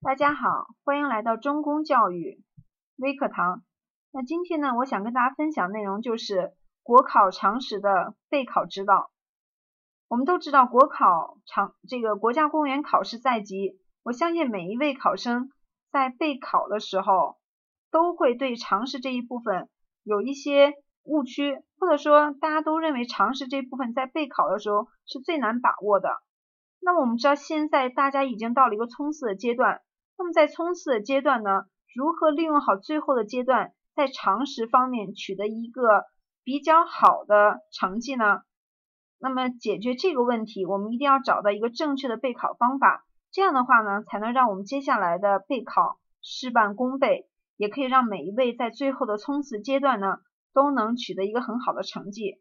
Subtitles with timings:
[0.00, 2.40] 大家好，欢迎来到中公教育
[2.98, 3.64] 微课堂。
[4.12, 6.52] 那今天呢，我想跟大家分享内容就是
[6.84, 9.10] 国考常识的备考指导。
[10.06, 15.50] 我们都知道国考常这个国家公务员考试在即，我相信每一位考生
[15.90, 17.36] 在备考的时候，
[17.90, 19.68] 都会对常识这一部分
[20.04, 26.22] 有一些误区，或者说大家都认为常识这部分在备考的时候是最难把握的。
[26.80, 29.82] 那么我们知道现在大家已经到了一个冲刺的阶段。
[30.18, 36.06] 那么在冲刺的阶段呢，如何利用好最后的阶段，在常识方面取得一个
[36.42, 38.42] 比较好的成绩呢？
[39.20, 50.18] 那么解决这个问题，我们一定要找到一个正确的备考方法，这样的话呢，才能让我们接下来的备考事半功倍，也可以让每一位在最后的冲刺阶段呢，
[50.52, 52.40] 都能取得一个很好的成绩。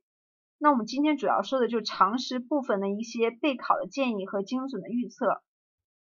[0.58, 5.44] 那我们今天主要说的就是常识部分的一些备考的建议和精准的预测。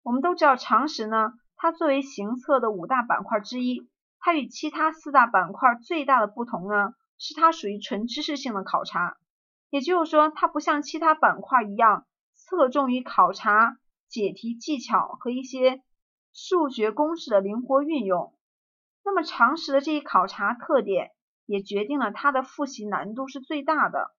[0.02, 1.34] 我们都知道常识呢。
[1.60, 9.18] 它作为行测的五大板块之一，它与其他四大板块最大的不同呢，是它属于纯知识性的考察，
[9.72, 15.81] 也就是说，它不像其他板块一样侧重于考察解题技巧和一些
[16.31, 18.36] 数学公式的灵活运用。
[19.03, 21.12] 那么常识的这一考察特点，
[21.48, 24.14] 也决定了它的复习难度是最大的。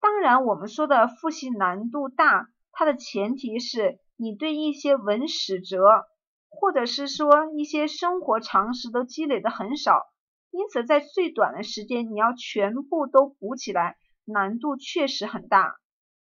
[0.00, 6.06] 当然，我们说的复习难度大，它的前提是你对一些文史哲。
[6.54, 10.06] 或者是说一些生活常识都积累的很少，
[10.50, 15.76] 因此在最短的时间你要全部都补起来，难度确实很大。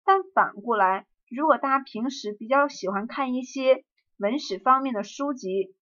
[0.05, 3.83] 但反过来，如果大家平时比较喜欢看一些
[4.17, 5.75] 文史方面的书籍，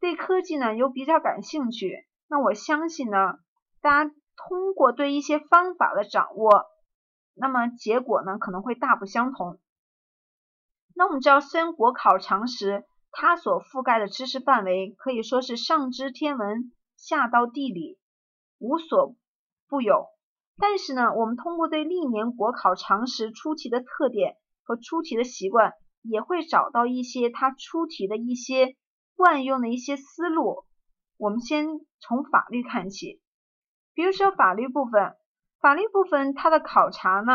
[0.00, 3.38] 对科技呢又比较感兴趣，那我相信呢，
[3.80, 6.66] 大家通过对一些方法的掌握，
[7.34, 9.58] 那么结果呢可能会大不相同。
[10.94, 12.84] 那我们知道，虽然国考常识。
[13.16, 17.96] 它所覆盖的知识范围可以说是上知天文，下到地理，
[18.58, 19.14] 无所
[19.68, 20.06] 不有。
[20.58, 28.74] 但是呢，我们通过对历年国考常识出题的特点和出题的习惯，也会找到一些它出题的一些
[29.14, 30.64] 惯用的一些思路。
[31.16, 31.68] 我们先
[32.00, 33.20] 从法律看起，
[33.94, 35.14] 比如说法律部分，
[35.60, 37.32] 法律部分它的考察呢，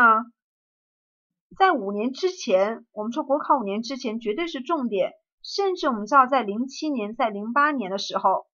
[1.56, 5.14] 在五年之前，我们说国考五年之前绝对是重点。
[5.42, 8.46] 甚至我们知道，在零七年、在零八年的时候，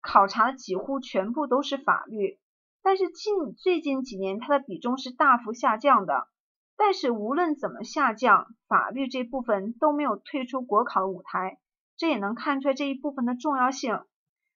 [0.00, 2.38] 考察的几乎全部都是法律。
[2.80, 6.28] 但是近最近几年，它的比重是大幅下降的。
[6.76, 11.58] 但是无论怎么下降，法律这部分都没有退出国考的舞台，
[11.96, 14.04] 这也能看出来这一部分的重要性。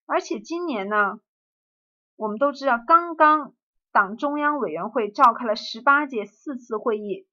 [0.07, 1.21] 而且今年呢，
[2.15, 3.55] 我们都知道，刚刚
[3.91, 7.27] 党中央委员会召开了十八届四次会议，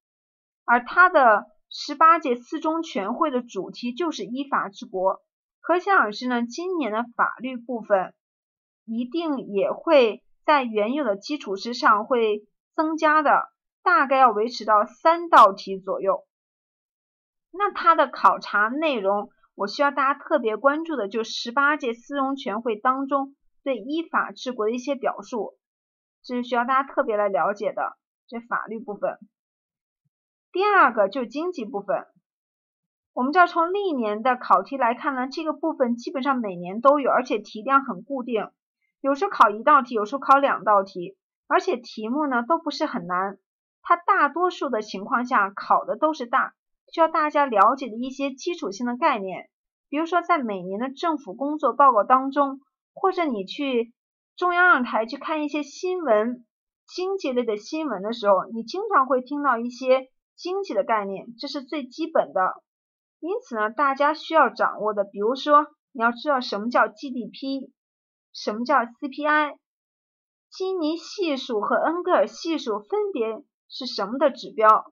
[0.65, 1.52] 而它的。
[1.75, 5.23] 十八届四中全会的主题就是依法治国，
[5.59, 8.13] 可想而知呢，今年的法律部分
[8.85, 12.43] 一定也会在原有的基础之上会
[12.75, 13.49] 增加的，
[13.81, 16.27] 大概要维持到三道题左右。
[17.49, 25.57] 那它的考察内容，我需要大家特别关注的，就十八届四中全会当中对依法治国的一些表述，
[26.23, 27.97] 这是需要大家特别来了解的，
[28.27, 29.17] 这法律部分。
[30.53, 32.05] 第二个就是经济部分，
[33.11, 38.51] 我们知道从历年的考题来看呢，这个部分基本上每年都有，而且题量很固定，
[39.01, 43.39] 有时候考一道题，有时候考两道题，而且题目呢都不是很难，
[43.81, 46.53] 它大多数的情况下考的都是大
[46.93, 49.49] 需要大家了解的一些基础性的概念，
[49.89, 52.61] 比如说在每年的政府工作报告当中，
[52.93, 53.91] 或者你去
[54.35, 56.45] 中央二台去看一些新闻，
[56.85, 60.12] 经济类的新闻的时候，你经常会听到一些。
[60.35, 62.63] 经济的概念，这是最基本的。
[63.19, 67.71] 因此呢，大家需要掌握的，比如说你要知道什么叫 GDP，
[68.33, 69.57] 什么叫 CPI，
[70.49, 74.91] 基尼系数和恩格尔系数分别是什么的指标？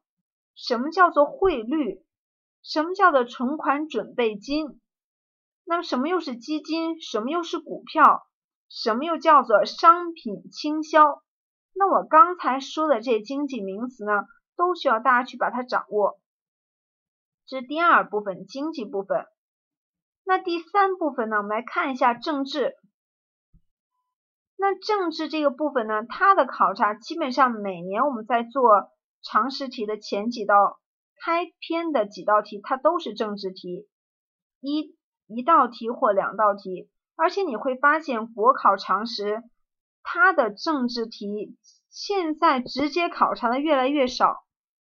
[0.55, 2.03] 什么叫做汇率？
[2.63, 4.79] 什么叫做存款准备金？
[5.65, 7.01] 那么什么又是基金？
[7.01, 8.27] 什么又是股票？
[8.69, 11.21] 什么又叫做商品倾销？
[11.73, 14.11] 那我刚才说的这些经济名词呢？
[14.61, 16.19] 都需要大家去把它掌握，
[17.47, 19.25] 这是第二部分经济部分。
[20.23, 21.37] 那第三部分呢？
[21.37, 22.77] 我们来看一下政治。
[24.55, 28.91] 那政治这个部分呢，它的考察基本上每年我们在做
[29.23, 30.79] 常识题的前几道
[31.25, 33.89] 开篇的几道题，它都是政治题，
[34.59, 36.87] 一一道题或两道题。
[37.15, 39.41] 而且你会发现国考常识
[40.03, 41.57] 它的政治题
[41.89, 44.45] 现在直接考察的越来越少。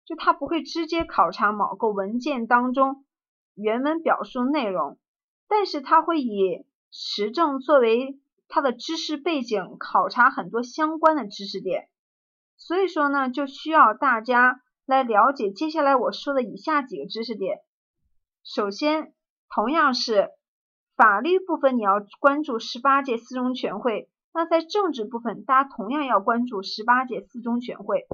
[0.09, 3.05] 就它不会直接考察某个文件当中
[3.53, 4.97] 原文表述内容，
[5.47, 11.89] 但是它会以时政作为它的知识背景，考察很多相关的知识点。
[12.57, 17.59] 所以说呢，就需要大家来了解接下来我说的以下几个知识点。
[18.43, 19.13] 首先，
[19.47, 20.31] 同样是
[20.95, 24.09] 法律部分，你要关注十八届四中全会。
[24.33, 28.07] 那在政治部分，大家同样要关注十八届四中全会，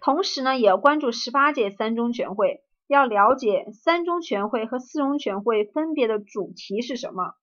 [0.00, 7.34] 同时呢，也要关注十八届三中全会，要了解三中全会和四中全会分别的主题是什么。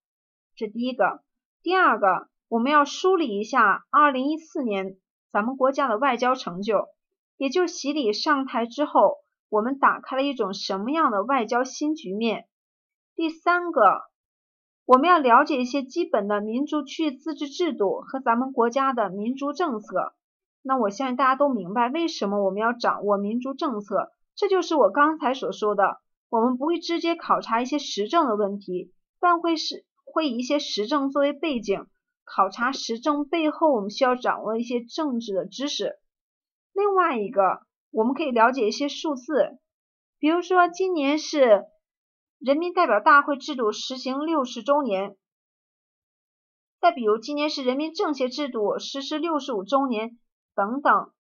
[0.55, 1.21] 这第一个。
[1.61, 4.97] 第二个，我们要梳理一下二零一四年
[5.31, 6.87] 咱们国家的外交成就，
[7.37, 9.17] 也就习李上台之后，
[9.49, 12.47] 我们打开了一种什么样的外交新局面。
[13.15, 14.01] 第三个。
[14.89, 20.13] 我们要了解一些基本的民族区域自治制度和咱们国家的民族政策。
[20.67, 26.01] 那我相信大家都明白为什么我们要掌握民族政策，这就是我刚才所说的。
[26.29, 31.87] 我们不会直接考察一些时政的问题，但会是会以一些时政作为背景，
[32.25, 35.97] 考察时政背后我们需要掌握一些政治的知识。
[36.73, 37.61] 另外一个，
[37.91, 39.57] 我们可以了解一些数字，
[40.19, 41.63] 比如说今年是。
[42.39, 45.17] 人民代表大会制度实行六十周年，
[46.79, 50.19] 再比如今年是人民政协制度实施六十五周年
[50.57, 51.11] 等等，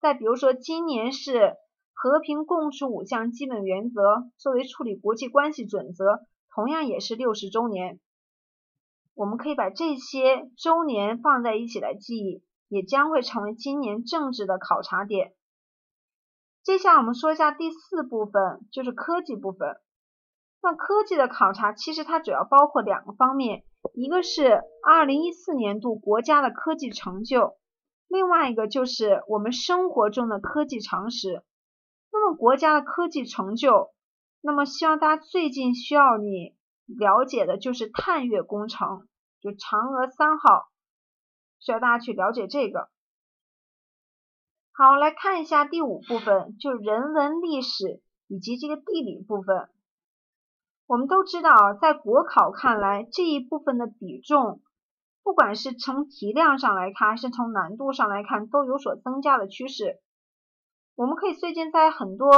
[0.00, 1.54] 再比如说今年是
[1.92, 8.00] 和平共处五项基本原则作为处理国际关系准则，同样也是六十周年。
[9.14, 15.32] 我们可以把这些周年放在一起来记忆，也将会成为今年政治的考察点。
[16.64, 19.76] 接下来我们说一下第四部分，就是科技部分。
[20.60, 23.62] 那科技的考察其实它主要包括两个方面，
[23.94, 27.56] 一个是二零一四年度国家的科技成就，
[28.12, 31.42] 另外一个就是我们生活中的科技常识。
[32.12, 33.90] 那么国家的科技成就，
[34.42, 36.54] 那么希望大家最近需要你
[36.84, 39.08] 了解的就是探月工程，
[39.40, 40.68] 就嫦娥三号，
[41.58, 42.90] 需要大家去了解这个。
[44.72, 49.70] 好，来看一下第五部分，就人文历史以及这个地理部分。
[50.86, 54.60] 我们都知道，在国考看来，这一部分的比重，
[55.24, 60.00] 不管是从题量上来看，还是从难度上来看，都有所增加的趋势。
[60.94, 62.30] 我们可以最近在很多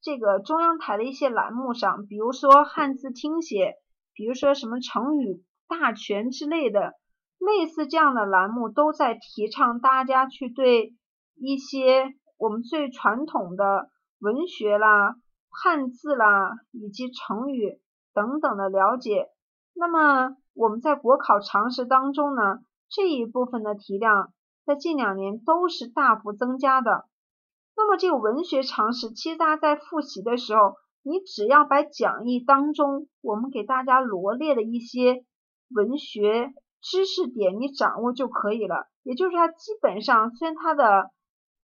[0.00, 3.74] 这个中央台的一些栏目上，比如说汉字听写，
[4.12, 6.94] 比如说什么成语大全之类的，
[7.38, 10.94] 类似这样的栏目，都在提倡大家去对
[11.34, 15.16] 一些我们最传统的文学啦、
[15.48, 17.80] 汉字啦以及成语。
[18.14, 19.28] 等等的了解，
[19.74, 24.32] 那么我们在国考常识当中呢，这一部分的题量
[24.64, 27.04] 在近两年都是大幅增加的。
[27.76, 35.26] 那么这个文学常识，其实大家在复习的时候，你只要把讲义当中我们给大家罗列的一些
[35.68, 38.88] 文学知识点你掌握就可以了。
[39.02, 41.10] 也就是它基本上虽然它的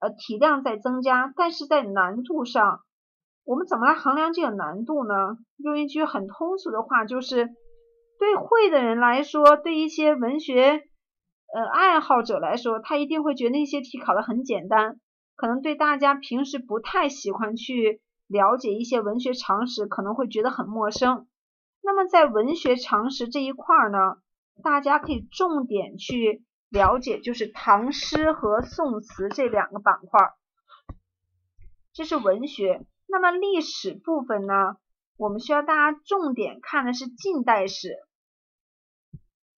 [0.01, 2.81] 呃体量在增加，但是在难度上。
[3.45, 5.37] 我们怎么来衡量这个难度呢？
[5.57, 7.51] 用一句很通俗的话，就是
[8.21, 10.85] 对会的人来说，对一些文学
[11.55, 15.01] 呃爱好者来说，他一定会觉得那些题考的很简单。
[15.37, 21.27] 可能对大家平时不太喜欢去了解一些文学常识，可能会觉得很陌生。
[21.83, 24.19] 那么在文学常识这一块呢，
[24.63, 30.21] 大家可以重点去了解，就是唐诗和宋词这两个板块，
[31.95, 32.85] 这是文学。
[33.09, 34.77] 那么历史部分呢，
[35.17, 37.97] 我们需要大家重点看的是近代史。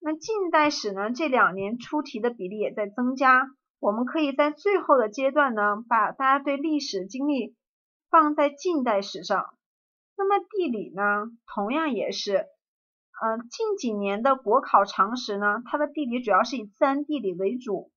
[0.05, 3.51] 那近代史呢，这两年出题的比例也在增加。
[3.79, 7.55] 我们可以在最后的阶段呢，把大家对历史经历
[8.11, 9.55] 放在近代史上。
[10.17, 12.47] 那么地理呢，同样也是，
[13.23, 17.93] 嗯，近几年的国考常识呢，它的地理主要是以自然地理为主。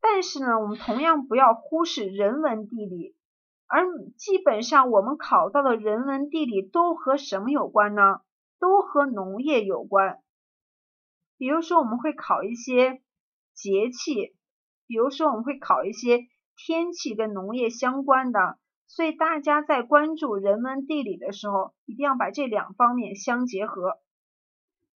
[0.00, 3.14] 但是呢，我们同样不要忽视人文地理。
[3.66, 3.84] 而
[4.16, 8.20] 基本上我们考到的人文地理都和什么有关呢？
[8.58, 10.20] 都和农业有关。
[11.38, 13.00] 比如说我们会考一些
[13.54, 14.36] 节气，
[14.86, 16.26] 比如说我们会考一些
[16.56, 18.58] 天气跟农业相关的。
[18.90, 23.98] 所以大家在关注人文地理的时候，一定要把这两方面相结合。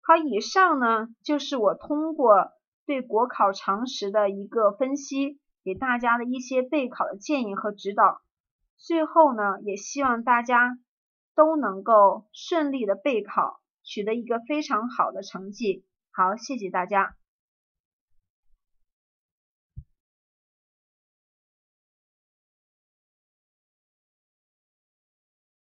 [0.01, 2.51] 好，以上呢就是我通过
[2.85, 8.21] 对国考常识的一个分析，给大家的一些备考的建议和指导。
[8.77, 10.79] 最后呢，也希望大家
[11.35, 15.85] 都能够顺利的备考，取得一个非常好的成绩。
[16.11, 17.20] 好，谢谢大家。